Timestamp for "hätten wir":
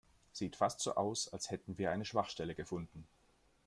1.51-1.91